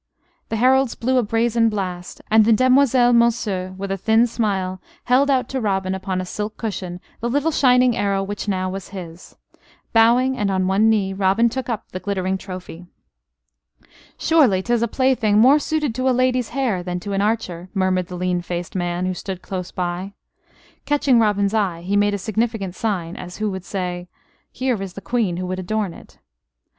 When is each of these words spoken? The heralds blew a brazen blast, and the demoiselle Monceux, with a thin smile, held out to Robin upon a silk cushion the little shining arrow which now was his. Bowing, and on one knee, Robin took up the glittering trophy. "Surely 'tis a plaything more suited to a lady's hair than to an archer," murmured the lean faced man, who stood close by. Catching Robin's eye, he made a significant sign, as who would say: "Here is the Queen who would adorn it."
The 0.49 0.55
heralds 0.55 0.95
blew 0.95 1.19
a 1.19 1.21
brazen 1.21 1.69
blast, 1.69 2.23
and 2.31 2.43
the 2.43 2.51
demoiselle 2.51 3.13
Monceux, 3.13 3.77
with 3.77 3.91
a 3.91 3.97
thin 3.99 4.25
smile, 4.25 4.81
held 5.03 5.29
out 5.29 5.47
to 5.49 5.61
Robin 5.61 5.93
upon 5.93 6.19
a 6.19 6.25
silk 6.25 6.57
cushion 6.57 6.99
the 7.19 7.29
little 7.29 7.51
shining 7.51 7.95
arrow 7.95 8.23
which 8.23 8.47
now 8.47 8.67
was 8.67 8.89
his. 8.89 9.35
Bowing, 9.93 10.35
and 10.35 10.49
on 10.49 10.65
one 10.65 10.89
knee, 10.89 11.13
Robin 11.13 11.49
took 11.49 11.69
up 11.69 11.91
the 11.91 11.99
glittering 11.99 12.39
trophy. 12.39 12.87
"Surely 14.17 14.63
'tis 14.63 14.81
a 14.81 14.87
plaything 14.87 15.37
more 15.37 15.59
suited 15.59 15.93
to 15.93 16.09
a 16.09 16.17
lady's 16.19 16.49
hair 16.49 16.81
than 16.81 16.99
to 17.01 17.13
an 17.13 17.21
archer," 17.21 17.69
murmured 17.75 18.07
the 18.07 18.17
lean 18.17 18.41
faced 18.41 18.75
man, 18.75 19.05
who 19.05 19.13
stood 19.13 19.43
close 19.43 19.69
by. 19.69 20.13
Catching 20.85 21.19
Robin's 21.19 21.53
eye, 21.53 21.83
he 21.83 21.95
made 21.95 22.15
a 22.15 22.17
significant 22.17 22.73
sign, 22.73 23.15
as 23.15 23.37
who 23.37 23.51
would 23.51 23.63
say: 23.63 24.07
"Here 24.51 24.81
is 24.81 24.93
the 24.93 25.01
Queen 25.01 25.37
who 25.37 25.45
would 25.45 25.59
adorn 25.59 25.93
it." 25.93 26.17